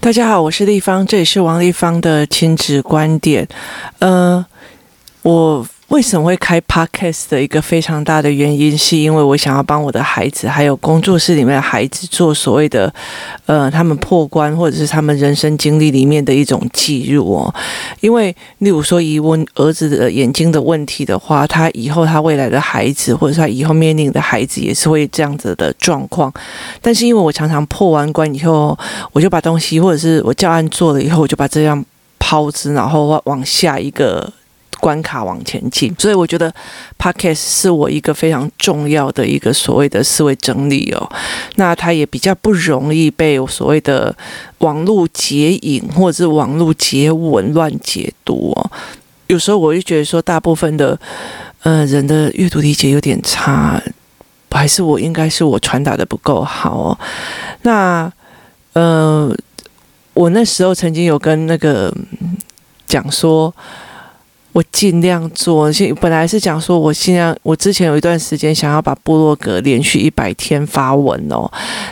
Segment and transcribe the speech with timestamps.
[0.00, 3.46] 大家好，我是立方，这里是王立方的亲子观点。
[3.98, 4.46] 呃，
[5.22, 5.66] 我。
[5.88, 12.92] 为什么会开 Podcast 的一个非常大的原因，是因为我想要帮我的孩子，还有工作室里面的孩子做所谓的，
[13.46, 17.54] 呃，他们破关或者是他们人生经历里面的一种记录哦。
[18.00, 26.30] 因为，例如说，以我儿子的眼睛的问题的话，他以后他未来的孩子，或者是他以后面临的孩子，也是会这样子的状况。
[26.82, 28.78] 但是，因为我常常破完关以后，
[29.12, 31.82] 我就把东西，或者是我教案做了以后，我就把这样
[32.18, 34.30] 抛之，然后往下一个。
[34.80, 36.52] 关卡往前进，所以我觉得
[36.98, 41.10] Podcast 是我一个非常重要的一个所谓的思维整理哦。
[41.56, 44.16] 那它也比较不容易被所谓的
[44.58, 48.70] 网络截影或者是网络截文乱解读哦。
[49.26, 50.98] 有时候我就觉得说，大部分的
[51.62, 53.82] 呃人的阅读理解有点差，
[54.50, 56.98] 还是我应该是我传达的不够好哦。
[57.62, 58.10] 那
[58.72, 59.34] 呃，
[60.14, 61.92] 我那时候曾经有跟那个
[62.86, 63.52] 讲说。
[64.58, 71.48] 我尽量做，现本来是讲说，我尽量，我之前有一段时间想要把部落格连续一百天发文哦，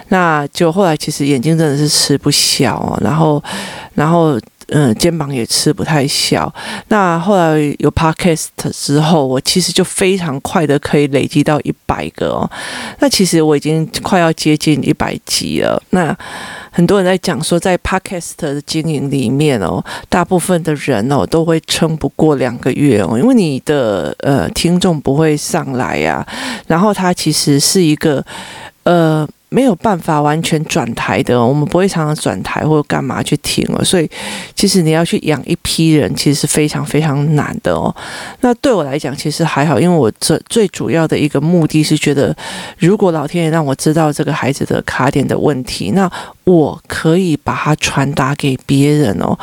[0.09, 3.41] 那就后来其实眼睛真的是吃不消哦，然后，
[3.95, 4.37] 然后。
[4.69, 6.53] 嗯，肩膀也吃不太消。
[6.89, 12.51] 那后来有 Podcast 之后，我其实就非常快的可以累积到一百个哦。
[12.99, 15.81] 那其实我已经快要接近一百集了。
[15.91, 16.17] 那
[16.73, 26.27] 很多人在讲说，在 Podcast 的经营里面哦，大部分的人哦都会撑不过两个月哦，因为你的呃听众不会上来呀。
[26.67, 28.25] 然后它其实是一个
[28.83, 29.29] 呃。
[29.57, 34.07] 没有办法完全转台的，我们不会常常转台或者干嘛去听哦，所以
[34.55, 37.89] 其实你要去养一批人，其实是非常非常难的哦。
[38.43, 42.37] 那对我来讲，其实还好，因为我这最主要的一个目的是觉得，
[42.77, 46.11] 如果老天爷让我知道这个孩子的卡点的问题，那
[46.45, 49.39] 我可以把它传达给别人哦。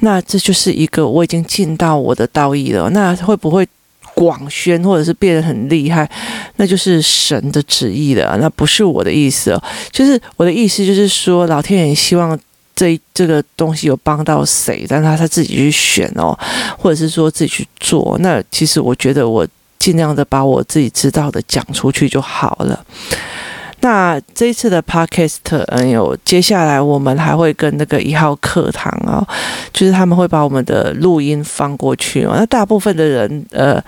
[0.00, 2.90] 那这就是一个我已经尽到我的道义了。
[2.90, 3.66] 那会不会？
[4.16, 6.10] 广宣或者是变得很厉害，
[6.56, 9.62] 那就是神的旨意了，那不是我的意思哦。
[9.92, 12.38] 就是我的意思，就是说老天爷希望
[12.74, 16.36] 这这个东西有帮到谁，但他他自己去选哦，
[16.78, 18.16] 或者是说自己去做。
[18.20, 19.46] 那其实我觉得我
[19.78, 22.82] 尽量的把我自己知道的讲出去就好了。
[23.80, 25.36] 那这一次的 podcast，
[25.68, 29.28] 嗯，有接下来我们还会跟那个一号课堂啊、哦，
[29.72, 32.32] 就是他们会把我们的录音放过去哦。
[32.36, 33.80] 那大部分的人，呃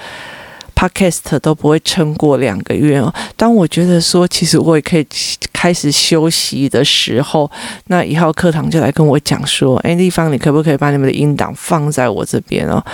[0.76, 3.12] ，podcast 都不会撑过两个月哦。
[3.36, 5.04] 当我觉得说，其实我也可以
[5.52, 7.50] 开始休息的时候，
[7.86, 12.84] 那一号课堂就来跟我讲说：“哎，丽芳，你可不可以把你们的音档放在我这边哦？”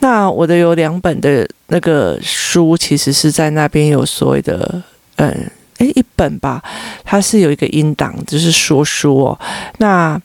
[0.00, 4.82] 那我的有两本的那个书，其实是在那边有所谓的，
[5.16, 5.50] 嗯。
[5.80, 6.62] 诶，一本吧，
[7.04, 9.38] 它是有一个音档，就是说书哦。
[9.78, 10.20] 那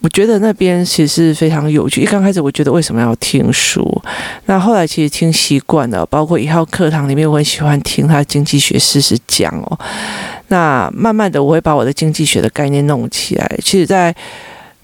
[0.00, 2.00] 我觉得那边其实是非常有趣。
[2.00, 4.00] 一刚开始我觉得为什么要听书，
[4.46, 6.06] 那后来其实听习惯了。
[6.06, 9.78] 包括一号课堂里面，我很喜欢听他经济学事实讲哦。
[10.48, 13.58] 那慢慢的，我会把我的经济学的概念弄起来。
[13.60, 14.14] 其实，在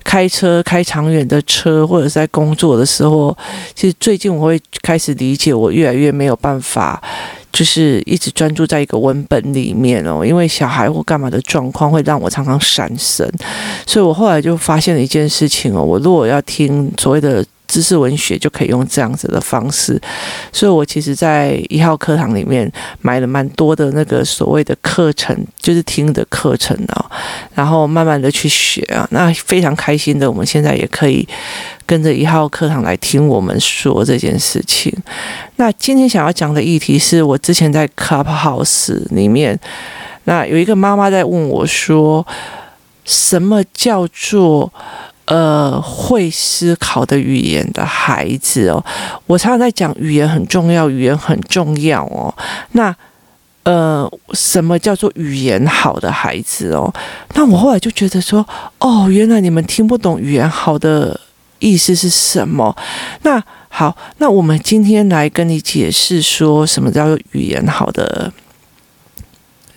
[0.02, 3.36] 开车开长远的车，或者是在工作的时候，
[3.74, 7.00] 其实最近我会开始理解，我越来越没有办法。
[7.54, 13.26] 就是一直专注在一个文本里面哦，因为小孩或干嘛的状况会让我常常闪神，
[13.86, 17.42] 所以我后来就发现了一件事情哦，我如果要听所谓的。
[17.74, 20.00] 知识文学就可以用这样子的方式，
[20.52, 22.70] 所以我其实，在一号课堂里面
[23.00, 27.10] 买了蛮多的那个所谓的课程，就是听的课程啊，
[27.52, 31.26] 然后慢慢的去学啊，那非常开心的，我们现在也可以
[31.84, 34.96] 跟着一号课堂来听我们说这件事情。
[35.56, 39.58] 那今天想要讲的议题是我之前在 Clubhouse 里面，
[40.26, 42.24] 那有一个妈妈在问我说，
[43.04, 44.72] 什么叫做？
[45.26, 48.84] 呃，会思考的语言的孩子哦，
[49.26, 52.34] 我常常在讲语言很重要，语言很重要哦。
[52.72, 52.94] 那
[53.62, 56.92] 呃，什么叫做语言好的孩子哦？
[57.32, 58.46] 那我后来就觉得说，
[58.78, 61.18] 哦，原来你们听不懂语言好的
[61.58, 62.76] 意思是什么。
[63.22, 68.30] 那好，那我们今天来跟你解释说什么叫做语言好的。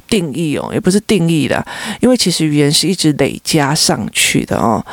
[0.08, 1.66] 定义哦，也不是定义的，
[2.00, 4.84] 因为其实语言是一直累加上去的哦。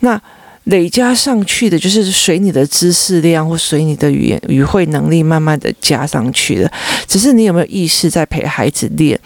[0.00, 0.20] 那
[0.64, 6.70] 累加上去的，就是随你的知识量或随你的语言语汇能力慢慢的加上去的。
[7.06, 9.18] 只是你有没有意识在陪孩子练？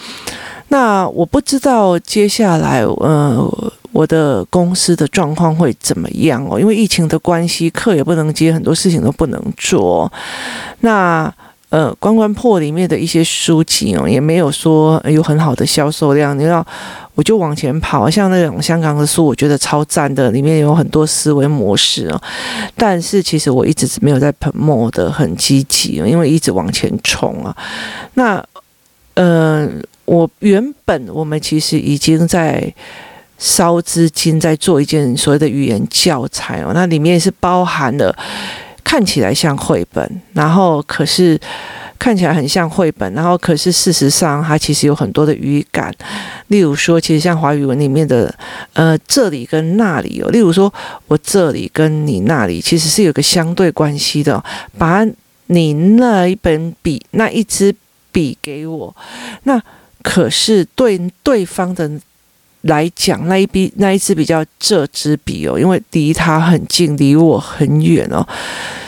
[0.68, 6.58] 那我不知道接下来，呃，我的公司的状况会怎么样哦？
[6.58, 10.10] 因为疫情的关系，课也不能接，很多事情都不能做。
[10.80, 11.32] 那。
[11.74, 16.38] 呃关关破里面的一些书籍哦，也没有说有很好的销售量。
[16.38, 16.64] 你知道，
[17.16, 22.22] 我就往前跑，像那种香港的书，我觉得超赞的，里面有很多思维模式哦。
[22.76, 27.56] 但是其实我一直是没有在 promote 的很积极，因为一直往前冲啊。
[28.14, 28.40] 那
[29.14, 29.68] 呃，
[30.04, 32.72] 我原本我们其实已经在。
[33.36, 38.16] 烧资金在做一件所谓的语言教材哦，那里面是包含了
[38.84, 41.40] 看起来像绘本，然后可是
[41.98, 45.92] 看起来很像绘本，然后可是事实上它其实有很多的语感，
[46.48, 48.32] 例如说，其实像华语文里面的
[48.74, 50.72] 呃这里跟那里哦，例如说
[51.08, 54.44] 我这里跟你那里其实是有个相对关系的，
[54.76, 55.04] 把
[55.46, 57.74] 你那一本笔那一支
[58.12, 58.94] 笔给我，
[59.44, 59.60] 那
[60.02, 61.90] 可是对对方的。
[62.64, 68.26] 来讲那一笔那一支比较这支笔哦，因为离他很近，离我很远哦，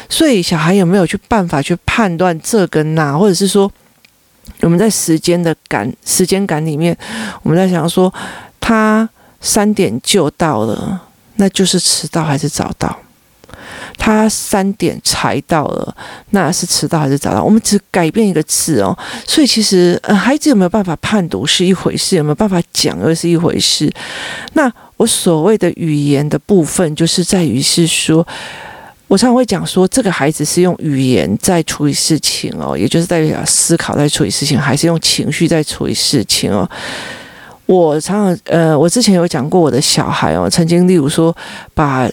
[0.09, 3.71] 所以小孩有没有去办法去判断这跟那，或者是说
[4.61, 6.97] 我们在时间的感时间感里面，
[7.43, 8.13] 我们在想说
[8.61, 9.09] 他
[9.41, 11.03] 三点就到了，
[11.37, 12.99] 那就是迟到还是早到？
[13.99, 15.97] 他三点才到了，
[16.31, 17.43] 那是迟到还是早到？
[17.43, 18.97] 我们只改变一个字哦，
[19.27, 23.93] 所以其实呃，孩子有没有办法判读是一回事，有没有办法讲又是一回事。
[24.53, 28.27] 那我所谓的语言的部分，就是在于是说，
[29.09, 36.69] 我常常会讲说，这个孩子是用语言在处理事情哦，也就是代表思考在处理事情，还是用情绪在处理事情哦。
[37.67, 41.37] 我常常呃，我之前有讲过我的小孩哦，曾经例如说
[41.75, 42.09] 把。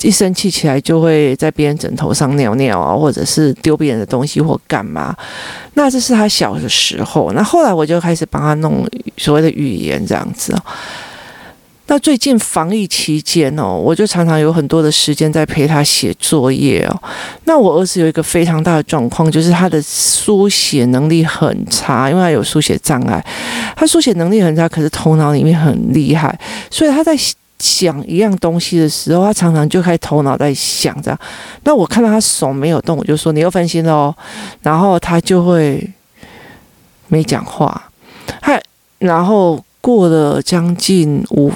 [0.00, 5.14] 一生气起来就会在别人枕头上尿尿啊，或者是丢别人的东西或干嘛。
[5.74, 7.30] 那这是他小的时候。
[7.32, 8.84] 那后来我就开始帮他弄
[9.16, 10.56] 所谓的语言这样子。
[11.86, 17.02] 那最近防疫期间哦，我就常常有很多的时间在陪他写作业哦。
[17.44, 23.24] 那我儿子有一个非常大的状况，就是他的书写能力很差，因为他有书写障碍。
[23.76, 26.36] 他书写能力很差，可是头脑里面很厉害，
[26.70, 27.16] 所以他在。
[27.62, 31.16] 想一样东西的时候，他常常就开头脑在想着。
[31.62, 34.14] 那我看到他手没有动，我就说你又分心了哦。
[34.62, 35.88] 然后他就会
[37.06, 37.88] 没讲话。
[38.40, 38.60] 他
[38.98, 41.52] 然后过了将近五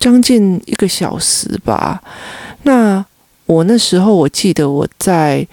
[0.00, 2.02] 将近一个小时吧。
[2.64, 3.04] 那
[3.46, 5.46] 我那时候我记得我在。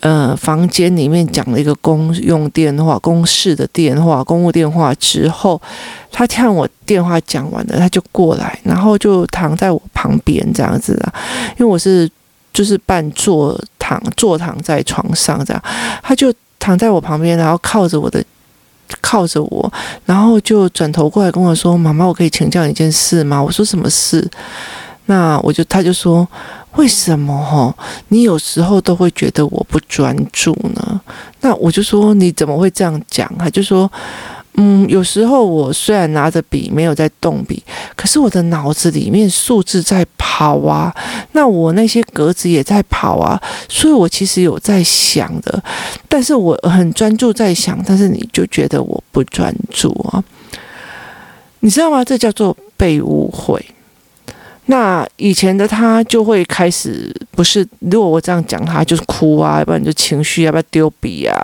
[0.00, 5.60] 呃，房间里面讲了一个公用电话、公事的电话、公务电话之后，
[6.10, 11.12] 他看我电话讲完了，他就过来，然后就躺在我旁边这样子啊，
[11.58, 12.10] 因为我是
[12.52, 15.62] 就是半坐躺坐躺在床上这样，
[16.02, 18.24] 他就躺在我旁边，然后靠着我的
[19.02, 19.72] 靠着我，
[20.06, 24.26] 然后就转头过来跟我说：“妈妈，我可以请教你一件事吗？”我说：“什么事？”
[25.06, 26.26] 那我就他就说。
[26.76, 27.74] 为什么哈？
[28.10, 31.00] 你有时候都会觉得我不专注呢？
[31.40, 33.28] 那我就说你怎么会这样讲？
[33.36, 33.90] 他就说，
[34.54, 37.60] 嗯，有时候我虽然拿着笔没有在动笔，
[37.96, 40.94] 可是我的脑子里面数字在跑啊，
[41.32, 45.60] 那我那些格子也在跑啊，所以我其实有在想的，
[46.08, 50.22] 但是我很专注在想，但是你就觉得我不专注啊？
[51.58, 52.04] 你知道吗？
[52.04, 53.60] 这叫做被误会。
[54.66, 61.34] 那以前的他就会开始，不是，如果我这样讲他就是哭啊，要不然就情绪，要不然丢笔啊，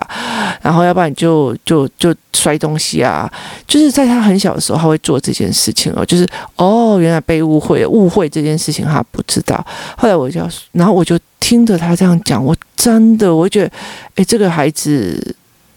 [0.61, 3.29] 然后要不然就就就摔东西啊，
[3.67, 6.25] 就是在他很小的时候他会做这件事情哦，就是
[6.55, 9.65] 哦，原来被误会，误会这件事情他不知道。
[9.97, 13.71] 后来我就，然后我就听着他这样讲，我真的我觉得，
[14.15, 15.35] 诶，这个孩子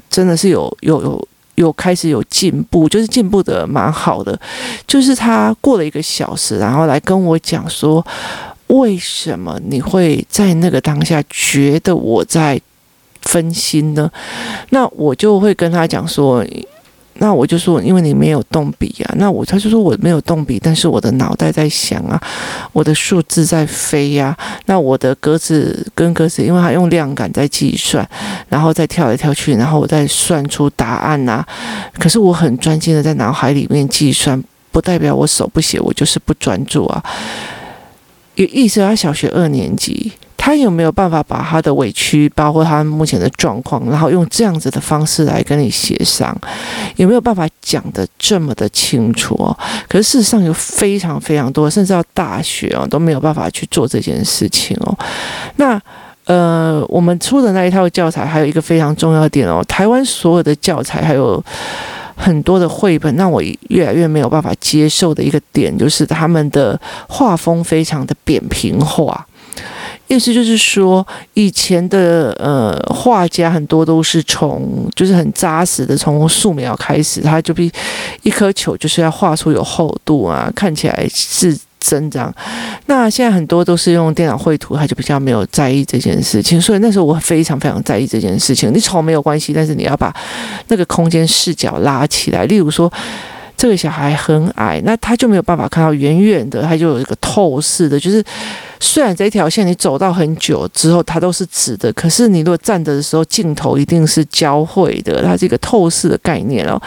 [0.08, 1.28] 真的是有有有。
[1.60, 4.38] 有开始有进步，就是进步的蛮好的。
[4.86, 8.04] 就是他过了一个小时，然后来跟我讲说，
[8.66, 12.60] 为什么你会在那个当下觉得我在
[13.22, 14.10] 分心呢？
[14.70, 16.44] 那我就会跟他讲说。
[17.22, 19.14] 那我就说，因为你没有动笔啊。
[19.18, 22.18] 那我他就说我没有动笔，但是我的脑袋在想啊，
[22.72, 24.34] 我的数字在飞呀、
[24.64, 28.08] 那我的格子跟格子，因为他用量感在计算，
[28.48, 31.44] 然后再跳来跳去，然后我再算出答案呐、
[31.98, 37.04] 可是我很专心的在脑海里面计算，不代表我手不写，我就是不专注啊。
[38.36, 40.10] 有意思，他小学二年级。
[40.42, 46.34] 他有没有办法把他的委屈，包括他目前的状况，然后用这样子的方式来跟你协商？
[46.96, 49.54] 有没有办法讲得这么的清楚哦？
[49.86, 54.98] 可是事实上有非常非常多，甚至到大学哦都没有办法去做这件事情哦。
[55.56, 55.78] 那
[56.24, 61.44] 呃，我们出的那一套教材还有一个非常重要的点哦，台湾所有的教材还有
[62.16, 69.26] 很多的绘本，让我越来越没有办法接受的一个点，就是他们的画风非常的扁平化。
[70.10, 77.72] 意思就是说，以前的呃画家很多都是从就是很扎实的从素描开始，他就比
[78.22, 81.58] 一颗球就是要画出有厚度啊，看起来是。
[81.82, 82.30] 增长，
[82.84, 86.60] 那现在很多都是用电脑绘图，他就比较没有在意这件事情。
[86.60, 88.70] 所以那时候我非常非常在意这件事情。
[88.70, 90.14] 你丑没有关系，但是你要把
[90.68, 92.44] 那个空间视角拉起来。
[92.44, 92.92] 例如说。
[93.60, 98.24] 这个小孩很矮，那他就没有办法看到远远的，他就有一个透视的，就是
[98.80, 106.80] 虽然这条线你走到很久之后它都是直的，可是你如果站着的时候镜头一定是交汇的，它是一个透视的概念哦。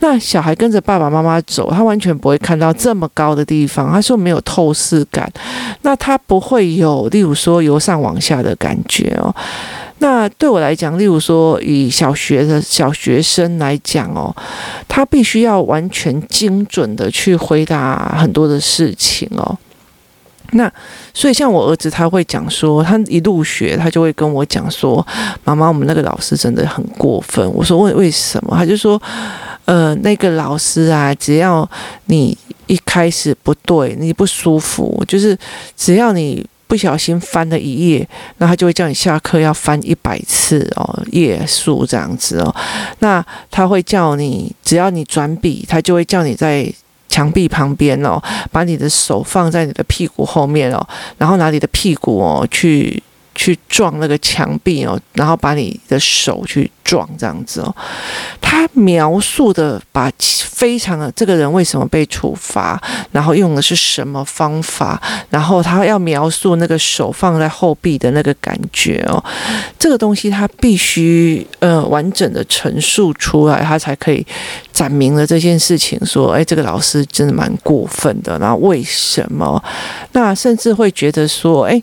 [0.00, 5.26] 那小孩跟着爸爸妈妈走，他完全不会看到这么高的地方，他说没有透视感，
[5.80, 9.34] 那他不会有，例如说由上往下的感觉哦。
[10.20, 14.36] 那对我来讲，例如说以小学的小学生来讲哦，
[14.86, 19.56] 他必须要完全精准的去回答很多的事情哦。
[20.50, 20.70] 那
[21.14, 25.06] 所以像我儿子，他会讲说，他一入学，他就会跟我讲说
[25.42, 29.00] ：“妈妈，我们那个老师真的很过分。”我说：“为为什么？”他就说
[29.64, 31.66] ：“呃，那个老师啊，只要
[32.06, 32.36] 你
[32.66, 35.34] 一开始不对，你不舒服，就是
[35.74, 38.08] 只要你。”不小心翻了一页，
[38.38, 42.54] 那他就会叫你下课要翻一百次哦，页数这样子哦。
[43.00, 46.72] 那他会叫你，只要你转笔，他就会叫你在
[47.08, 48.22] 墙壁旁边哦，
[48.52, 50.86] 把你的手放在你的屁股后面哦，
[51.18, 53.02] 然后拿你的屁股哦去
[53.34, 57.74] 去撞那个墙壁哦，然后把你的手去撞这样子哦。
[58.40, 62.80] 他描述的把非常的这个人为什么被处罚，
[63.12, 69.22] 然后用的是什么方法，然后他要描述那个手放在后臂的那个感觉哦，
[69.78, 74.26] 这个东西他必须呃完整的陈述出来，他才可以
[74.72, 75.98] 展明了这件事情。
[76.04, 79.62] 说，哎，这个老师真的蛮过分的，然后为什么？
[80.12, 81.80] 那甚至会觉得说，哎，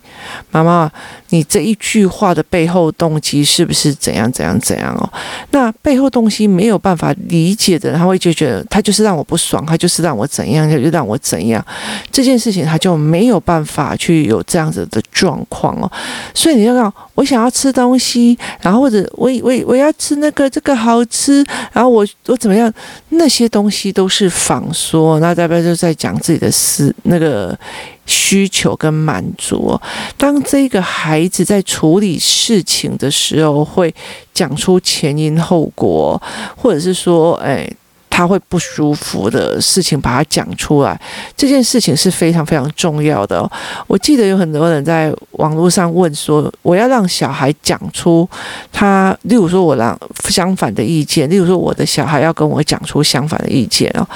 [0.52, 0.92] 妈妈，
[1.30, 5.08] 你你这一句话的背后动机是不是怎样怎样怎样哦？
[5.52, 6.48] 那背后动机。
[6.48, 11.64] 没有办法理解的人，他会就觉得他就是让我不爽，他就是让我怎样，就让我怎样。
[12.12, 15.92] 这件事情他就没有办法去有这样子的状况哦。
[16.34, 22.74] 所以你要让我想要吃东西，然后或者我我我要吃那个这个好吃，然后我我怎么样？
[23.10, 27.58] 那些东西都是仿说，那代表就在讲自己的私那个。
[28.08, 29.80] 需求跟满足，
[30.18, 33.94] 当这个孩子在处理事情的时候，会
[34.34, 36.20] 讲出前因后果，
[36.56, 37.70] 或者是说，哎，
[38.10, 41.00] 他会不舒服的事情，把它讲出来，
[41.36, 43.48] 这件事情是非常非常重要的。
[43.88, 48.28] 我记得有很多人在网络上问说，我要让小孩讲出
[48.72, 50.00] 他，例如说我让
[50.30, 54.08] 相反的意见，例如说我的小孩要跟我讲出相反的意见哦，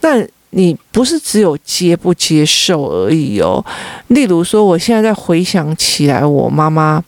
[0.00, 0.26] 那。
[0.50, 3.64] 你不是只有接不接受而已哦。
[4.08, 7.02] 例如说，我现在在回想起来，我妈妈，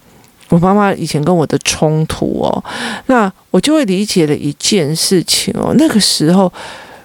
[0.48, 2.64] 我妈妈以前跟我的冲突哦，
[3.06, 5.74] 那我就会理解了一件事情哦。
[5.76, 6.52] 那个时候，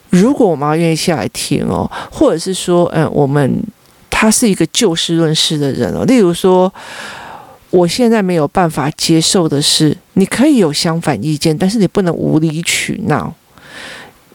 [0.10, 3.62] 如果我妈愿意下来听哦，或者是说，嗯，我们
[4.10, 6.06] 她是一个就事论事的人哦。
[6.06, 6.72] 例如说，
[7.70, 13.34] 我现在没有办法接受的是，你可以有相反意见，但是你不能无理取闹。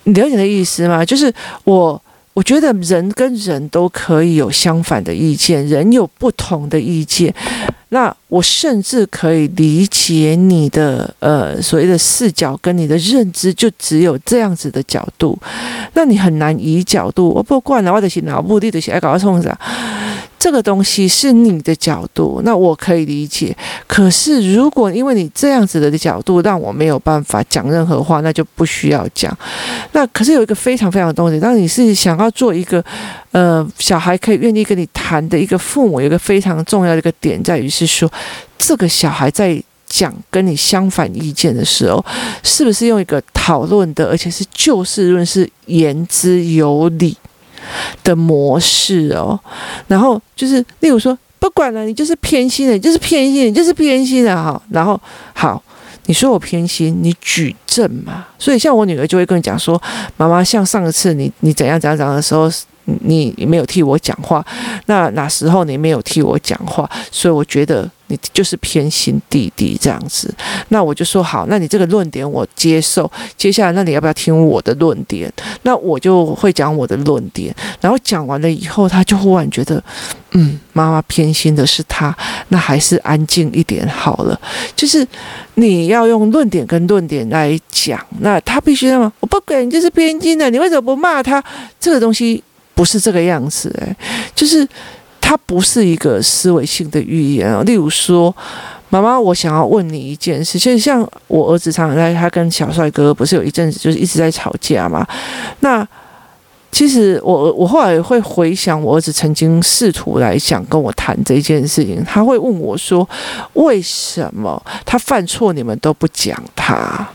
[0.05, 1.05] 你了解的意思吗？
[1.05, 1.33] 就是
[1.65, 2.01] 我，
[2.35, 7.35] 我觉得人跟人都可以有相反的意见，人有不同的意见。
[7.91, 15.39] 那我甚至可以理解你的呃所谓的视角跟你的认知，就只有这样子的角度。
[15.93, 17.29] 那你很难以角度。
[17.29, 19.57] 我不管了，我的是脑部，你的是爱搞冲啥？
[20.43, 23.57] 这个东西是你的角度，那我可以理解。
[23.87, 29.33] 可是，如果因为你这样子的角度让我没有办法讲任何话，那就不需要讲。
[29.93, 32.85] 那可是有一个非常非常的东西，当你是想要做一个
[33.31, 38.11] 呃小孩可以愿意跟你谈的一个父母，有一个非常重要的一个点在于是说，
[38.59, 42.05] 这个小孩在讲跟你相反意见的时候，
[42.43, 47.17] 是不是用一个讨论的，而且是就事论事、言之有理。
[48.05, 49.39] 的模式哦，
[49.87, 54.61] 然后就是，例如说，不管了，你就是偏心的，你就是偏心，你就是偏心的哈。
[54.71, 55.01] 然后
[55.35, 55.63] 好，
[56.07, 58.27] 你说我偏心，你举证嘛。
[58.39, 59.81] 所以像我女儿就会跟你讲说，
[60.17, 62.51] 妈妈，像上次你你怎样怎样怎样的时候，
[62.85, 64.45] 你没有替我讲话，
[64.87, 66.89] 那哪时候你没有替我讲话？
[67.11, 67.91] 所以我觉得。
[68.09, 70.31] 你就是偏心弟弟这样子，
[70.69, 73.11] 那我就说好，那你这个论点我接受。
[73.39, 75.33] 接下来，那你要不要听我的论点？
[75.63, 77.55] 那我就会讲我的论点。
[77.81, 79.83] 然后讲完了以后，他就忽然觉得，
[80.33, 82.15] 嗯，妈妈偏心的是他，
[82.49, 84.39] 那还是安静一点好了。
[84.77, 85.07] 就是
[85.55, 89.11] 你要用论点跟论点来讲，那他必须要吗？
[89.21, 91.43] 我不管，你就是偏心的，你为什么不骂他？
[91.81, 92.45] 这个东西
[92.83, 93.95] 不是这个样子，诶，
[94.35, 94.67] 就是。
[95.25, 97.63] 它不是一个思维性的语言哦。
[97.63, 98.35] 例如说，
[98.91, 105.07] 妈妈，我想要问你一件事，就像我儿子常常在，他跟小帅哥不是有一阵子就是一直在吵架嘛？
[105.61, 105.87] 那
[106.73, 113.09] 其实我我后来会回想，我儿子曾经试图来想跟我谈这件事情，他会问我说
[113.55, 117.09] ：“为什么他犯错你们都不讲他？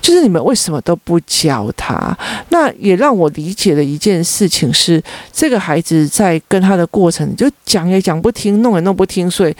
[0.00, 2.16] 就是你们为什么都不教他？”
[2.50, 5.02] 那也让我理解了一件事情是，
[5.32, 9.54] 这个孩子在跟他的过程就讲也讲不听，弄也弄不听，所以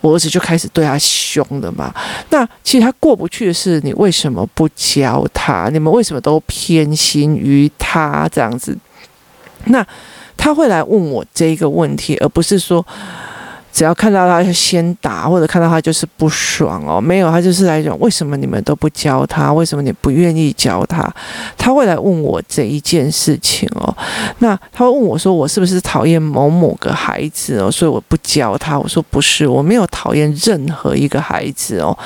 [0.00, 1.94] 我儿子就开始对他凶了嘛。
[2.30, 5.68] 那其实他过不去的是，你为什么不教他？
[5.70, 8.76] 你们为什么都偏心于他这样子？
[9.66, 9.86] 那
[10.36, 12.84] 他会来问我这个问题，而不是说。
[13.72, 17.00] 只要看到他就先打，或者看到他就是不爽哦。
[17.00, 19.52] 没有，他就是来讲为什么你们都不教他？
[19.52, 21.12] 为什么你不愿意教他？
[21.56, 23.96] 他会来问我这一件事情哦。
[24.38, 27.70] 那他会问我说：“我是不是讨厌某某个孩子哦？
[27.70, 31.96] 所以我不教他？”我说：“不是，我没有讨厌任何一个孩子哦。”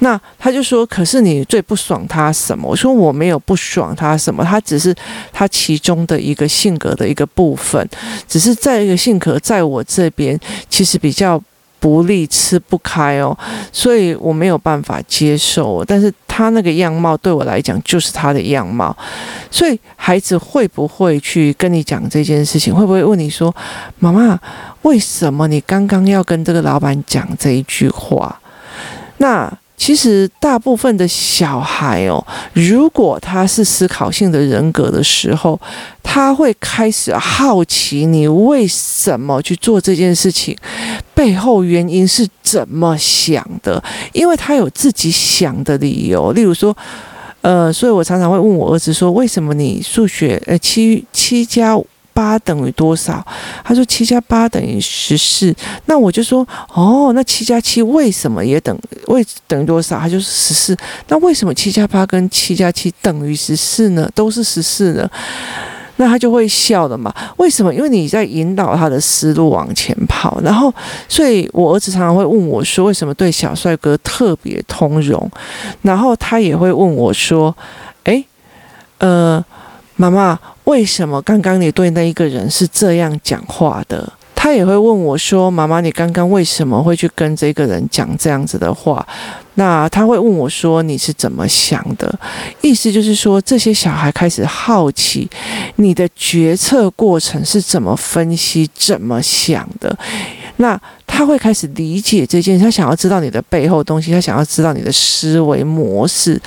[0.00, 4.94] 那他就说：“可是你最不爽他什么？”我说：“我没有不爽他什么，他只是
[5.32, 7.88] 他其中的一个性格的一个部分，
[8.26, 11.40] 只是在一个性格在我这边其实”比较
[11.78, 13.36] 不利，吃不开哦，
[13.72, 15.84] 所以我没有办法接受。
[15.84, 18.96] 但是他那个样貌对我来讲就是他的样貌，
[19.50, 22.74] 所以孩子会不会去跟你讲这件事情？
[22.74, 23.54] 会不会问你说
[24.00, 24.38] ：“妈妈，
[24.82, 28.40] 为什么你刚刚要跟这个老板讲这一句话？”
[29.18, 29.52] 那。
[29.76, 35.60] 其实大部分的小孩哦，如果他是思考性的人格的时候，
[36.02, 40.56] 他会开始好奇你为什么去做这件事情，
[41.14, 46.32] 背后原因是怎么想的，因为他有自己想的理由。
[46.32, 46.74] 例如说，
[47.42, 51.76] 呃，所以我常常会问我儿子说，为什么你数学呃七七加
[52.16, 53.22] 八等于多少？
[53.62, 55.54] 他说七加八等于十四。
[55.84, 58.74] 那我就说哦，那七加七为什么也等
[59.08, 60.00] 为等于多少？
[60.00, 60.74] 他就是十四。
[61.08, 64.10] 那为什么七加八跟七加七等于十四呢？
[64.14, 65.10] 都是十四呢？
[65.98, 67.14] 那他就会笑了嘛？
[67.36, 67.74] 为什么？
[67.74, 70.40] 因为你在引导他的思路往前跑。
[70.40, 70.72] 然后，
[71.08, 75.30] 所以我儿子常常会问我说，为什么对小帅哥特别通融？
[75.82, 77.54] 然后他也会问我说，
[78.04, 78.24] 诶，
[79.00, 79.44] 呃。
[79.96, 84.12] 妈妈，为什么刚刚你对那一个人是这样讲话的？
[84.34, 89.04] 他也会问我说：“妈妈，你刚刚为什么会去跟这个人讲这样子的话？”
[89.58, 92.16] 那他会问我说：“你是怎么想的？”
[92.60, 95.28] 意思就是说，这些小孩开始好奇
[95.76, 99.98] 你的决策过程是怎么分析、怎么想的。
[100.58, 106.40] 那他会开始理解这件事，他想要知道你的背后东西，他想要知道你的思维模式。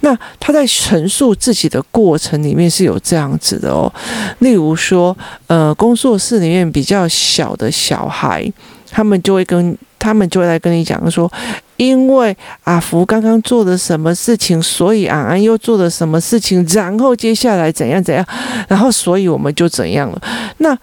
[0.00, 3.92] 那他在陈述自己的过程里面是有这样子的哦，
[4.40, 8.50] 例如说，呃，工作室里面比较小的小孩，
[8.90, 11.30] 他们就会跟他们就会来跟你讲说，
[11.76, 18.24] 因为阿福刚刚做了什么事情，所以安安又做了什么事情，然后接下来怎样怎样，
[18.68, 20.22] 然后所以我们就怎样了。
[20.58, 20.76] 那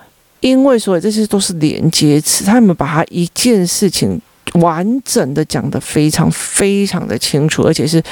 [0.44, 4.20] 因为所以这些都是连接词，他们把它一件事情
[4.56, 8.04] 完整的讲得非常非常的清楚，而且是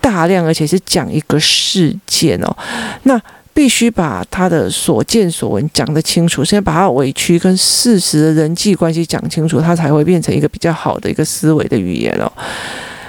[0.00, 2.56] 大量，而且是讲一个事件哦。
[3.04, 3.20] 那
[3.54, 12.32] 必须把他的所见所闻讲得清楚，先把他委屈跟事实的人际关系讲清楚，他才会变成一个比较好的一个思维的语言哦。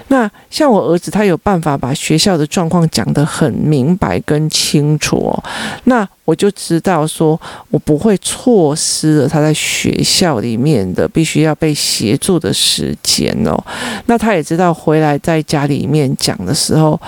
[0.10, 5.44] 那像我儿子，他有办法把学校的状况讲得很明白跟清楚哦。
[5.86, 13.58] 那我就知道说，我不会错失了他在学校里面的必须要被协助的时间哦。
[14.08, 17.00] 那他也知道回来在家里面讲的时候，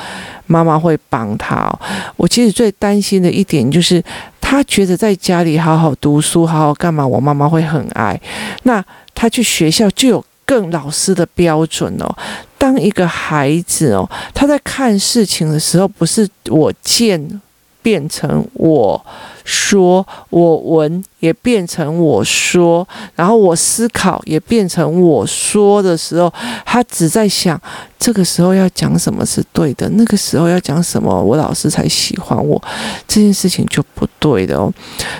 [0.47, 1.71] 妈妈会帮他。
[2.15, 4.03] 我其实最担心的一点就是，
[4.39, 8.19] 他觉得在家里好好读书，好好干嘛，我妈妈会很爱。
[8.63, 8.83] 那
[9.13, 12.13] 他去学校就有更老师的标准哦。
[12.57, 17.41] 当一个孩子哦，他在看事情的时候，不是我见
[17.81, 19.03] 变成我
[19.43, 26.31] 说，我闻也变成我说，然后我思考也变成我说的时候，
[26.65, 27.59] 他只在想
[27.97, 32.61] 这个时候要讲什么是对的，那个时候要讲什么，我老师才喜欢我，
[33.07, 34.71] 这件事情就不对的哦。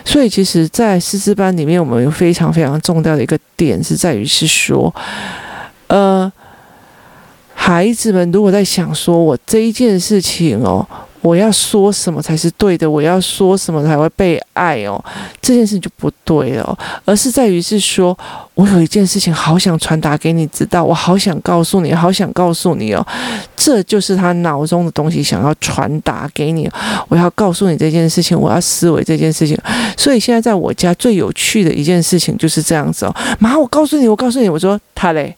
[0.05, 4.93] 所以，其实，在师资班里面，我们有非常非常重要的一个点是在于是说，
[5.87, 6.31] 呃。
[7.53, 10.83] 孩子们如果在想说，我这一件事情哦，
[11.21, 12.89] 我要说什么才是对的？
[12.89, 15.03] 我要说什么才会被爱哦？
[15.41, 18.17] 这件事就不对了，而是在于是说，
[18.55, 23.05] 我有一件事情好想传达给你知道，我好想告诉你，好想告诉你哦，
[23.55, 26.69] 这就是他脑中的东西想要传达给你。
[27.07, 29.57] 我要告诉你这件事情，我要思维这件事情。
[29.95, 33.15] 所以现在在我家最有趣的一件事情就是这样子哦。
[33.39, 35.35] 妈，我告诉你，我告诉你，我说他嘞，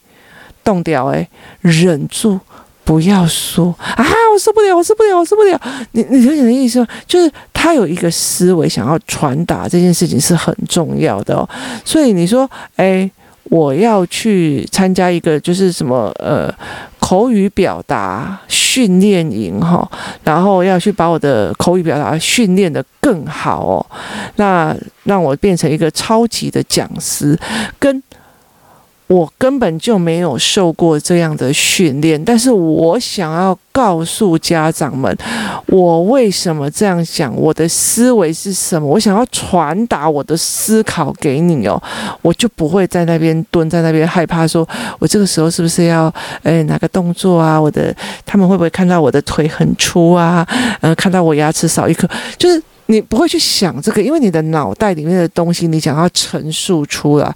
[0.64, 1.28] 冻掉诶，
[1.60, 2.40] 忍住。
[2.84, 4.06] 不要说啊！
[4.34, 5.60] 我受不了，我受不了，我受不了。
[5.92, 6.88] 你你理解的意思吗？
[7.06, 11.48] 就是他有一个思维想要传达这件事情是很重要的哦。
[11.86, 13.10] 所以你说，哎，
[13.44, 16.52] 我要去参加一个就是什么呃
[17.00, 19.88] 口语表达训练营哈，
[20.24, 23.86] 然后要去把我的口语表达训练得更好哦。
[24.38, 27.40] 那让我变成一个超级的讲师，
[27.80, 28.02] 跟。
[29.08, 35.16] 我根本就没有受过这样的训练，但是我想要告诉家长们，
[35.68, 41.82] 我为什么这样想，我的思维是什么，我想要传达我的思考给你哦，
[42.22, 44.68] 我就不会在那边蹲在那边害怕，说
[45.00, 46.12] 我这个时候是不是要
[46.44, 47.60] 诶哪个动作啊？
[47.60, 50.48] 我的他们会不会看到我的腿很粗啊？
[50.82, 52.62] 呃，看到我牙齿少一颗，就是。
[52.88, 57.36] 你不会去想这个，因为你的脑袋里面的东西，你想要陈述出来，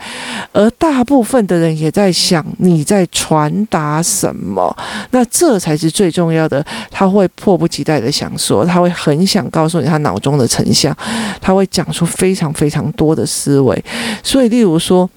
[0.52, 4.76] 而大部分的人也在想你在传达什么，
[5.12, 6.64] 那这才是最重要的。
[6.92, 10.96] 他会迫不及待的想说，他会很想告诉你他脑中的成像，
[11.40, 13.82] 他会讲出非常非常多的思维。
[14.22, 15.10] 所以，例如说，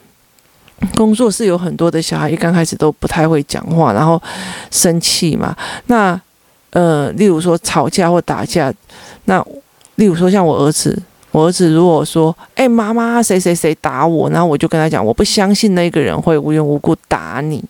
[0.94, 4.22] 工作室有很多的小孩，一刚开始都不太会讲话，然后
[4.70, 5.56] 生气嘛。
[5.86, 6.18] 那
[6.70, 8.72] 呃，例如说吵架或打架，
[9.24, 9.44] 那。
[10.00, 10.98] 例如说，像我儿子，
[11.30, 17.62] 我儿子如果说：“哎，妈妈，谁谁谁打我？”然后我就跟他讲：“我不相信那个人会无缘无故打你。”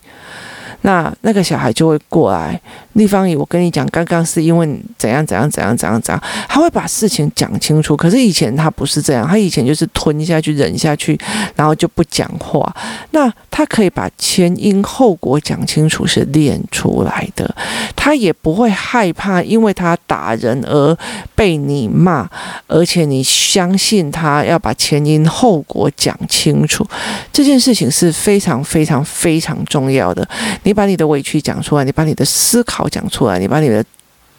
[0.82, 2.58] 那那个小孩就会过来。
[2.94, 4.66] 立方体，我跟你讲，刚刚是因为
[4.98, 7.96] 怎样怎样怎样怎样怎样，他会把事情讲清楚。
[7.96, 11.16] 可是以前他不是这样，他以前就是吞下去、忍下去，
[11.55, 12.74] 然后就不讲话。
[13.12, 17.55] 那他可以把前因后果讲清楚，是练出来的。
[17.94, 20.96] 他也不会害怕，因为他打人而
[21.37, 22.29] 被你骂，
[22.66, 26.85] 而且你相信他要把前因后果讲清楚，
[27.33, 30.29] 这件事情是非常非常非常重要的。
[30.64, 32.79] 你把你的委屈讲出来，你把你的思考。
[32.80, 33.84] 好讲出来，你把你的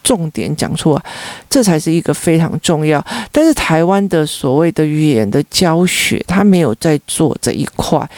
[0.04, 1.02] 重点讲出来，
[1.48, 3.04] 这才是一个非常重要。
[3.32, 8.10] 但是台湾的所谓的语言的教学，他没有在做这一块。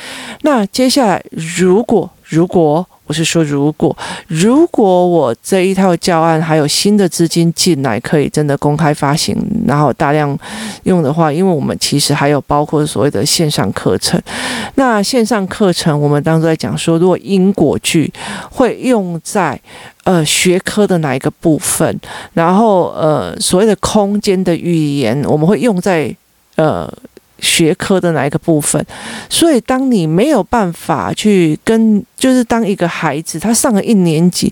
[0.41, 1.23] 那接下来，
[1.57, 3.95] 如果如果我是说，如果
[4.27, 10.35] 如果我这一套教案还有新的资金进来，可以真的公开发行，然后大量
[10.83, 14.19] 用的话，因为我们其实还有包括所谓的线上课程。
[14.75, 18.11] 那线上课程，我们当时在讲说，如果因果句
[18.49, 19.59] 会用在
[20.05, 21.99] 呃学科的哪一个部分，
[22.33, 26.15] 然后呃所谓的空间的语言，我们会用在
[26.55, 26.91] 呃。
[27.43, 28.83] 学科的哪一个部分？
[29.29, 34.51] 所以，当你没有办法去跟，就是当一个孩子他上了一年级，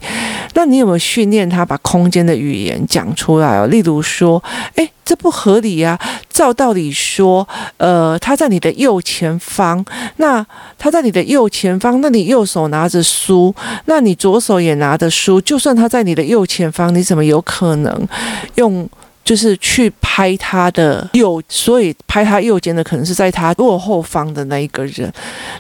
[0.54, 3.65] 那你有没有训练他把空间的语言讲出来哦？
[3.67, 4.43] 例如说，
[4.75, 5.97] 诶，这不合理呀！
[6.30, 9.84] 照道理说，呃，他在你的右前方，
[10.17, 10.45] 那
[10.77, 13.54] 他在你的右前方，那你右手拿着书，
[13.86, 18.08] 那你左手也拿着书，就算他在你的右前方，你怎么有可能
[18.56, 18.89] 用？
[19.23, 25.12] 就是去拍他的右，所以拍他右肩的可能是在他落后方的那一个人，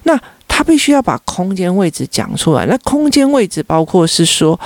[0.03, 2.65] 那他必须要把空间位置讲出来。
[2.65, 4.59] 那空间位置包括是说，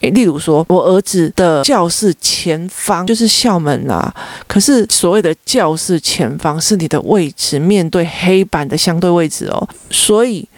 [0.00, 4.12] 例如说我儿子的教室前方就是校门啦，
[4.46, 9.68] 可是所谓的教室前方是你的位置，面对黑板的相对位置哦。
[9.90, 10.48] 所以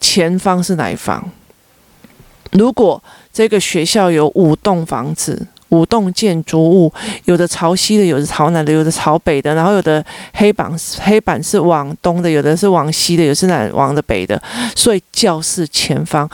[0.00, 1.24] 前方是哪一方？
[2.50, 5.46] 如果这个学校有五栋房子。
[5.70, 6.92] 五栋建筑物，
[7.24, 14.40] 有的朝西的，有的朝南的，有的朝北的，然后有的黑板黑板是往东的，有的是往西的，有的是南往的北的，
[14.76, 16.28] 所以教室前方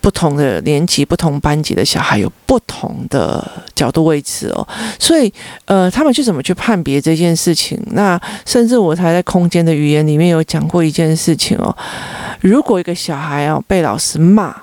[0.00, 4.66] 不同的年级、不同班级的小孩有不同的角度位置哦，
[5.00, 5.32] 所以
[5.64, 7.76] 呃，他们去怎么去判别这件事情？
[7.90, 11.76] 那甚至我才在空间的语言里面有讲过一件事情哦，
[12.40, 14.54] 如果一个小孩哦被老师骂。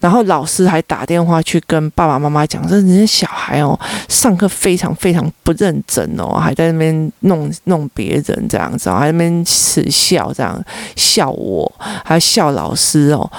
[0.00, 10.58] 然后老师还打电话去跟爸爸妈妈讲，说人家小孩哦，上课非常非常不认真哦，还在那边弄弄别人这样子，还在那边耻笑这样
[10.96, 11.70] 笑我，
[12.04, 13.30] 还笑老师哦。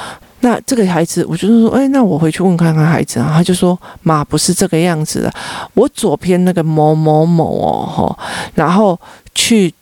[0.42, 3.32] 那这个孩子，我就是说，哎，那我回去问看看孩子啊。
[3.34, 5.34] 他就说，妈不是这个样子的，
[5.74, 8.20] 我左边那个某某某哦，吼
[8.54, 9.00] 然后
[9.34, 9.74] 去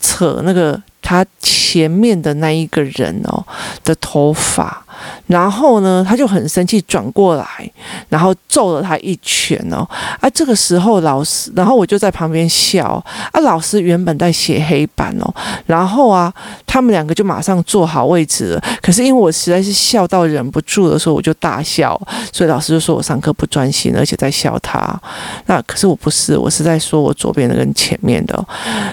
[0.00, 0.82] 扯那个。
[1.08, 3.40] 他前面的那一个人哦
[3.84, 4.84] 的头发。
[5.26, 7.70] 然后呢，他就很生气，转过来，
[8.08, 9.86] 然后揍了他一拳哦。
[10.20, 13.04] 啊，这个时候老师，然后我就在旁边笑。
[13.32, 15.34] 啊，老师原本在写黑板哦，
[15.66, 16.32] 然后啊，
[16.66, 18.62] 他们两个就马上坐好位置了。
[18.80, 22.00] 可是因为我实在是笑到忍不住的时候，我就大笑，
[22.32, 24.98] 所以老师就说我上课不专心，而且在笑他。
[25.46, 28.44] 那可是我不是，我是在说我左边的跟前面的。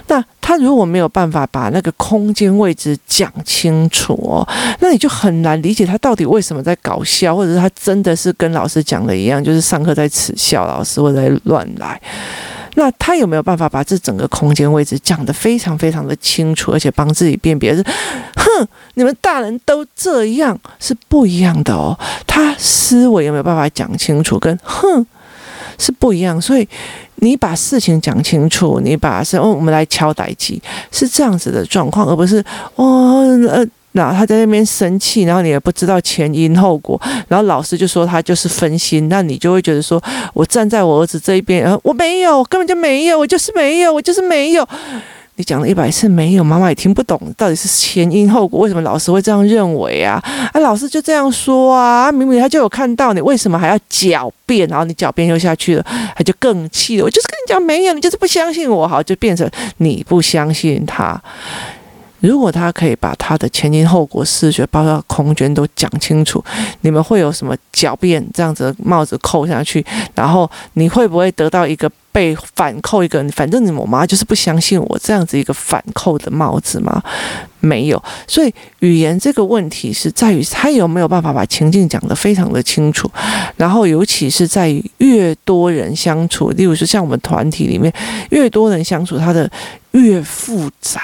[0.08, 4.48] 那他如果没有办法把那个空间位置讲清楚哦，
[4.80, 5.93] 那你就很难理解他。
[5.94, 12.02] 他到底为什么在搞笑，或者是他真的是跟老师讲的一样，就是上课在耻笑老师，或者在乱来？
[12.74, 17.76] 那他有没有办法把这整个空间位置讲得非常非常的清楚，而且帮自己辨别？
[17.76, 17.84] 是，
[18.36, 21.96] 哼，你们大人都这样是不一样的哦。
[22.26, 24.40] 他思维有没有办法讲清楚？
[24.40, 25.06] 跟哼
[25.78, 26.42] 是不一样。
[26.42, 26.68] 所以
[27.18, 30.60] 你把事情讲清楚，你把是哦，我们来敲代机，
[30.92, 32.44] 是这样子的状况，而不是
[32.78, 33.64] 哦呃。
[33.94, 40.02] 那他在那边生气，然后你也不知道前因后果，然后老师就说他就是分心，那你就会觉得说，
[40.34, 44.68] 我站在我儿子这一边，呃，我没有，根本就没有，我就是没有，我就是没有。
[45.36, 50.22] 你讲了一百次没有，妈妈也听不懂到底是前因后果，为什么老师会这样认为啊？
[50.54, 54.68] 啊，老师就这样说啊，明明他就有看到你，为什么还要狡辩？
[54.70, 55.84] 然后你狡辩又下去了，
[56.16, 57.04] 他就更气了。
[57.04, 61.20] 我就是跟你讲没有，你就是不相信我，好，就变成你不相信他。
[62.24, 66.42] 如果他可以把他的前因后果、视觉、包括空间都讲清楚，
[66.80, 69.86] 你们会有什么狡辩这样子帽子扣下去？
[70.16, 73.22] 然后你会不会得到一个被反扣一个？
[73.30, 77.04] 反正你我妈就是不相信我这样子一个反扣的帽子吗？
[77.60, 78.02] 没有。
[78.28, 83.12] 所以语言这个问题是在于他有没有办法把情境讲得非常的清楚，
[83.58, 87.92] 然后尤其是在于越多人相处，例如说像我们团体里面
[88.30, 89.50] 越多人相处，他的
[89.92, 91.02] 越复杂。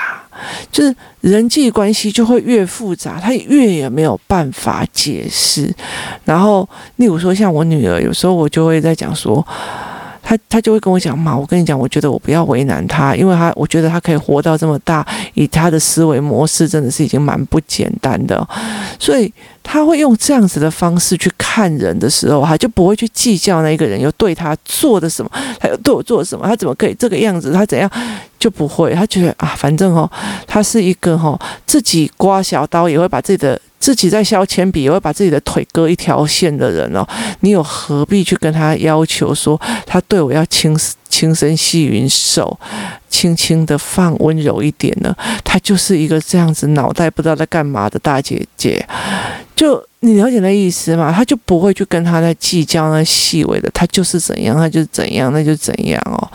[0.72, 5.70] 就是人际关系就会越复杂，他越也没有办法解释。
[6.24, 9.46] 然后，例如说像我女儿，有时候我就会在讲说，
[10.22, 18.48] 他他就会跟我讲嘛，我跟你讲，我觉得我不要为难他，因为他我觉得他可以活到这么大，以他的思维模式真的是已经蛮不简单的，
[19.00, 19.34] 所以。
[19.62, 25.30] 他会用这样子的方式去看人的时候，他就不会去计较那一个人又对他做的什么，
[25.60, 27.88] 他又对我做什么，他怎么可以这个样子，他怎样
[28.40, 28.96] 就不会。
[28.96, 30.10] 他觉得啊，反正哦，
[30.48, 37.08] 他是一个、哦，自己刮小刀也会把自己的自己在削铅笔也会把自己的腿割一条线的人哦，
[37.40, 40.78] 你有何必去跟他要求说他对我要轻
[41.10, 42.58] 轻声细语手，
[43.10, 45.14] 轻轻的放温柔一点呢？
[45.44, 48.88] 他就是一个这样子脑袋不知道在干嘛的大姐姐。
[49.56, 51.12] 就你了解那意思吗？
[51.14, 56.32] 他就不会去跟他在计较那细微的，他就是怎样，他就是怎样，那就怎样哦。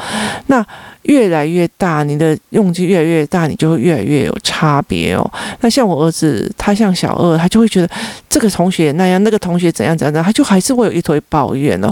[0.49, 0.63] 那
[1.05, 5.31] 越来越大，你的用具越来越大，你就会越来越有差别哦。
[5.61, 7.89] 那像我儿子，他像小二，他就会觉得
[8.29, 11.91] 这个同学那样，那个同学怎样怎样，他就还是会有一堆抱怨哦。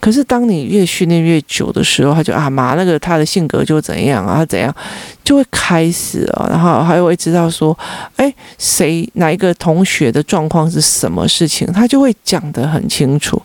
[0.00, 4.74] 可是当你越训练越久的时候，就啊妈，那个他的性格就怎样啊，怎样。
[5.22, 7.76] 就会开始了，然后还会知道说，
[8.16, 13.40] 哎，谁哪一个同学的状况是什么事情，他就会讲得很清楚。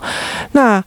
[0.54, 0.84] 那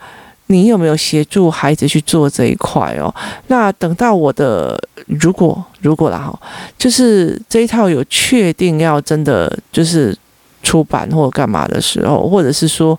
[0.46, 3.14] 你有没有协助孩子去做这一块哦？
[3.46, 6.37] 那等到我的，如果如果啦哈，
[6.77, 10.16] 就是这一套有确定要真的就是。
[10.62, 12.98] 出版或干嘛的时候，或者是说，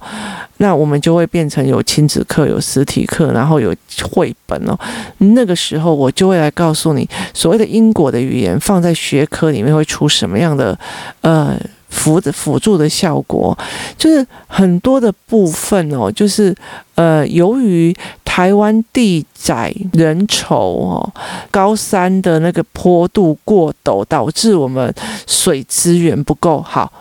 [0.57, 3.75] 那我们就会变成有亲子课、有实体课，然后有
[4.11, 4.77] 绘本哦。
[5.17, 10.77] 那个时候，我就会来告诉你，所谓的因果的语言放在学科里面会出什么样的
[11.21, 11.55] 呃
[11.89, 13.57] 辅的辅助的效果，
[13.97, 16.55] 就是很多的部分哦，就是
[16.95, 21.13] 呃，由于台湾地窄人稠哦，
[21.51, 24.93] 高山的那个坡度过陡，导致我们
[25.27, 26.91] 水资源不够好。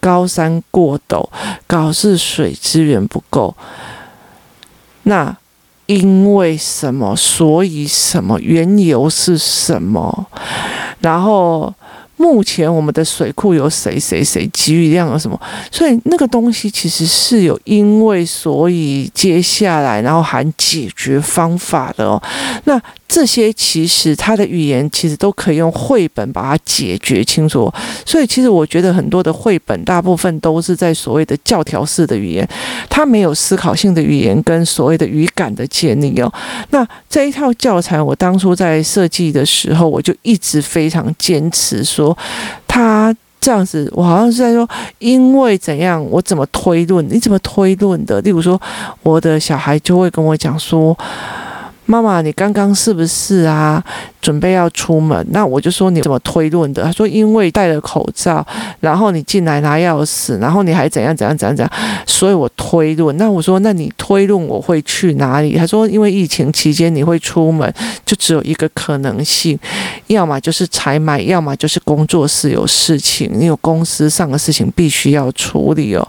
[0.00, 1.28] 高山过陡，
[1.66, 3.54] 导致水资源不够。
[5.04, 5.36] 那
[5.86, 7.14] 因为什么？
[7.16, 8.38] 所以什么？
[8.40, 10.26] 缘由是什么？
[11.00, 11.74] 然后。
[12.18, 15.40] 目前我们的水库有谁谁谁，给予量有什么？
[15.72, 22.22] 所以那个东西其实是有因为所以接下来然后含解决方法的哦。
[22.62, 22.80] 那
[23.14, 27.70] 这些其实他的语言其实都可以用绘本把它解决清楚。
[28.06, 32.48] 所以其实我觉得很多的绘本大部分都是在所谓的教条式的语言，
[32.88, 36.32] 它没有思考性的语言跟所谓的语感的建立哦。
[36.70, 42.16] 那这一套教材我当初在设计的时候，我就一直非常坚持说。
[42.66, 44.66] 他这样子，我好像是在说，
[44.98, 47.06] 因为怎样，我怎么推论？
[47.10, 48.18] 你怎么推论的？
[48.22, 48.58] 例如说，
[49.02, 50.96] 我的小孩就会跟我讲说
[51.92, 53.84] ：“妈妈，你刚刚是不是啊？
[54.22, 55.26] 准备要出门？
[55.28, 56.82] 那我就说你怎么推论的？
[56.82, 58.46] 他说因为戴了口罩，
[58.80, 61.70] 然后你进来拿钥匙，然后你还怎样怎样怎样怎样，
[62.06, 63.14] 所以我推论。
[63.18, 65.54] 那我说那你推论我会去哪里？
[65.58, 67.70] 他说因为疫情期间你会出门，
[68.06, 69.58] 就只有一个可能性，
[70.06, 76.08] 要么就是采买，要么就是工作室有事情，你有公司上的事情必须要处理哦。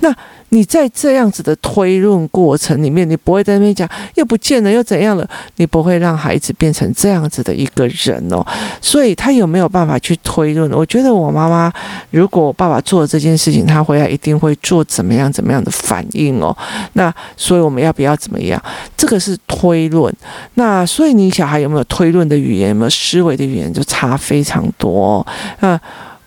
[0.00, 0.10] 那。
[0.50, 8.44] 你在这样子的推论过程里面，你不会在那边讲又不见了又怎样了，你不会让孩子变成这样子的一个人哦。
[8.80, 10.70] 所以他有没有办法去推论？
[10.72, 11.70] 我觉得我妈妈，
[12.10, 16.56] 如果爸爸做了这件事情，他回来一定会做怎么样怎么样的反应哦。
[16.94, 18.62] 那所以我们要不要怎么样？
[18.96, 20.12] 这个是推论。
[20.54, 22.70] 那所以你小孩有没有推论的语言？
[22.70, 23.72] 有没有思维的语言？
[23.72, 25.26] 就差非常多。
[25.60, 25.78] 那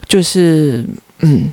[0.07, 0.85] 就是
[1.21, 1.49] 嗯，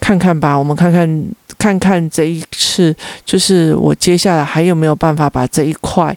[0.00, 1.24] 看看吧，我们看看。
[1.58, 2.94] 看看这一次，
[3.24, 6.16] 就是我接下来还有没有办法把这一块，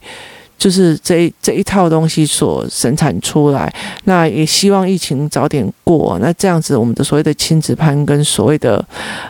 [0.61, 3.73] 就是这这一套东西所生产出来。
[4.03, 6.19] 那也希望疫情早点过。
[6.21, 8.85] 那这样子，我们的所谓的亲子班跟所谓的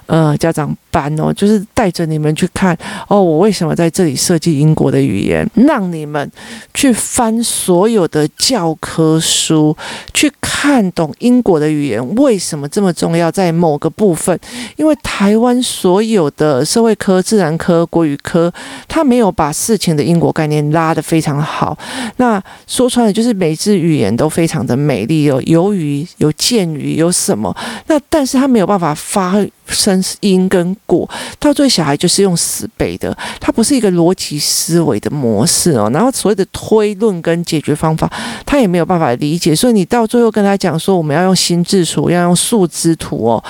[0.08, 6.30] 呃家长班哦，就是带着你们去看哦，我为什么在这里设计英国的语言，让你们
[6.74, 9.76] 去翻所有的教科书
[10.14, 10.30] 去。
[10.42, 13.32] 看懂英国的语言为什么这么重要？
[13.32, 14.38] 在某个部分，
[14.76, 18.52] 因为台湾所有的社会科、自然科、国语科，
[18.88, 21.78] 他没有把事情的英国概念拉得非非常好。
[22.18, 27.56] 那说穿了，就是每句语言都非常的美丽，哦有鱼、有剑鱼、有什么？
[27.86, 29.36] 那但是他没有办法发。
[29.72, 35.90] 生因跟果，到最后小孩就是用死背的，他不是一个逻辑思维的模式哦。
[35.94, 38.12] 然后所谓的推论跟解决方法，
[38.46, 39.56] 他也没有办法理解。
[39.56, 43.44] 所以你到最后跟他讲说，我们要用心智图，要用树枝图哦，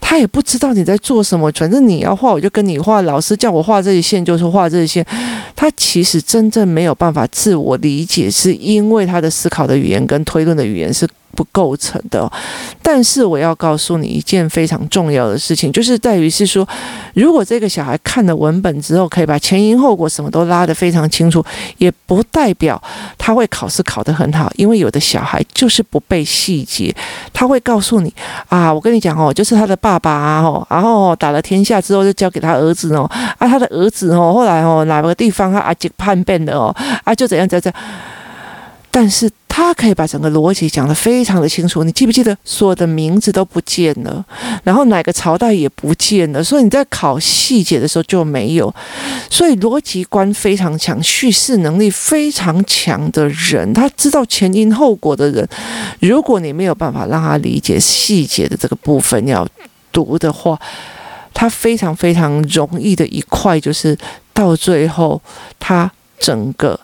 [0.00, 1.50] 他也不知道你在做什么。
[1.52, 3.02] 反正你要画，我就跟你画。
[3.02, 5.06] 老师叫我画这些线，就是画这些线。
[5.54, 11.08] 他其实真正没有办法自我理解，是因为他的思考的语言跟推论的语言是。
[11.34, 12.30] 不构成的，
[12.82, 16.66] 但是我要告诉你一件非常重要的事情，就是在于是说，
[17.14, 21.44] 如果这个小孩看了文本之后，可以把前因后果什么都拉得非常清楚，
[21.76, 22.82] 也不代表
[23.16, 26.94] 他会考试考得很好，因为有的小孩就是不背细节，
[27.32, 28.12] 他会告诉你
[28.48, 33.04] 啊，我跟你讲哦，就是他的爸爸啊，哦，然后打了天下之后就交给他儿子哦，
[33.38, 37.74] 啊，他的儿子哦，后来哦哪个地方他啊就叛变了哦，啊就怎样怎样，
[38.90, 39.30] 但是。
[39.60, 44.24] 他可以把整个逻辑讲得非常的清楚，你记不记得所有的名字都不见了，
[44.62, 48.72] 然后哪个朝代也不见了，所以你在考细节的时候就没有。
[49.28, 55.44] 所以逻辑观非常强、叙事能力非常强的人，他知道前因后果的人，
[55.98, 59.44] 如果你没有办法让他理解细节的这个部分要
[59.90, 60.56] 读的话，
[61.34, 63.98] 他非常非常容易的一块就是
[64.32, 65.20] 到最后
[65.58, 65.90] 他
[66.20, 66.78] 整个。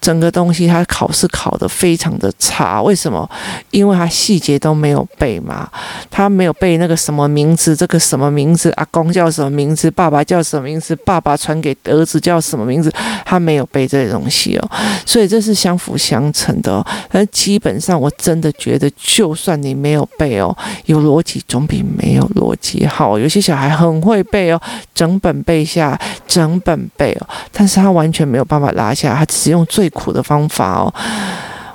[0.00, 3.28] 整个东西他考试考得非常的差，为什么？
[3.70, 5.68] 因为他细节都没有背嘛，
[6.10, 12.92] 他没有背那个什么名字，这个什么名字，阿公叫什么名字，爸爸叫什么名字，爸爸传给儿子叫什么名字，
[13.24, 14.70] 他没有背这些东西哦，
[15.04, 16.86] 所以这是相辅相成的哦。
[17.10, 23.18] 但基本上我真的觉得，就算你没有背哦，有逻辑总比没有逻辑好。
[23.18, 24.60] 有些小孩很会背哦，
[24.94, 30.94] 整本背下，整本背哦，但是他完全没有办法拉下，他只用最苦的方法哦，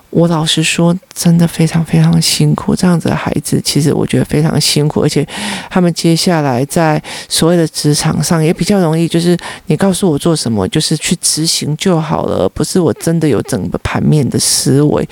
[0.09, 2.75] 我老实说，真的非常非常辛苦。
[2.75, 5.25] 这样子的孩子，其实我觉得非常辛苦，而且
[5.69, 15.07] 他们接下来在所谓的职场上也比较容易，就是你告诉我做什么，就是去执行就好了，不是我真的有整个盘面的思维，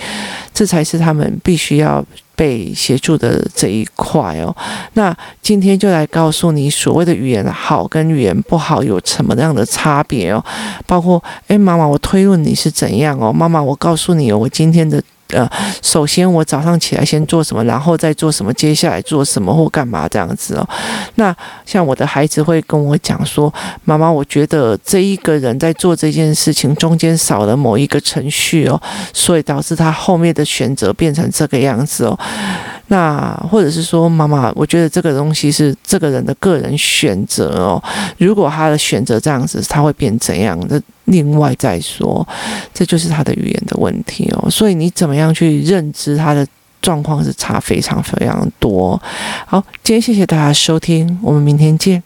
[0.53, 2.05] 这才是他们必须要。
[2.39, 4.56] 被协助的这一块哦，
[4.93, 10.41] 那今天就来告诉你，所谓的语言好跟语言不好有什么样的差别哦，
[10.88, 15.04] 包括，哎，妈妈，我推论你是怎样哦，妈妈，我告诉你哦，我今天的。
[15.29, 15.49] 呃，
[15.81, 20.67] 首先我早上起来先做什么，然后再做什么，接下来做什么或干嘛这样子哦。
[21.15, 23.53] 那像我的孩子会跟我讲说
[23.85, 28.81] ：“妈妈，我觉得这一个人在做这件事情中间少了某一个程序哦，
[29.13, 32.19] 所以导致他后面的选择变成这个样子哦。”
[32.91, 37.79] 那或者是说，妈妈，我觉得这个东西是这个人的个人选择哦。
[38.17, 40.59] 如果他的选择这样子，他会变怎样？
[40.67, 42.27] 那另外再说，
[42.73, 44.49] 这就是他的语言的问题哦。
[44.49, 46.47] 所以你怎么样去认知他的
[46.81, 48.99] 状况是差非常非常多。
[49.45, 52.01] 好，今天谢谢大家收听，我们明天见。